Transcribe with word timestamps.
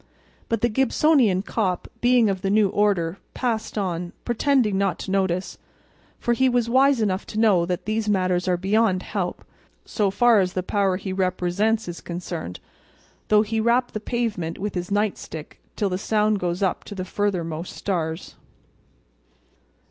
But 0.49 0.61
the 0.61 0.67
Gibsonian 0.67 1.43
cop, 1.43 1.87
being 2.01 2.27
of 2.27 2.41
the 2.41 2.49
new 2.49 2.69
order, 2.69 3.19
passed 3.35 3.77
on, 3.77 4.13
pretending 4.25 4.75
not 4.75 4.97
to 5.01 5.11
notice, 5.11 5.59
for 6.17 6.33
he 6.33 6.49
was 6.49 6.67
wise 6.67 7.01
enough 7.01 7.27
to 7.27 7.39
know 7.39 7.67
that 7.67 7.85
these 7.85 8.09
matters 8.09 8.47
are 8.47 8.57
beyond 8.57 9.03
help 9.03 9.45
so 9.85 10.09
far 10.09 10.39
as 10.39 10.53
the 10.53 10.63
power 10.63 10.97
he 10.97 11.13
represents 11.13 11.87
is 11.87 12.01
concerned, 12.01 12.59
though 13.27 13.43
he 13.43 13.59
rap 13.59 13.91
the 13.91 13.99
pavement 13.99 14.57
with 14.57 14.73
his 14.73 14.89
nightstick 14.89 15.59
till 15.75 15.89
the 15.89 15.99
sound 15.99 16.39
goes 16.39 16.63
up 16.63 16.83
to 16.85 16.95
the 16.95 17.05
furthermost 17.05 17.75
stars. 17.75 18.33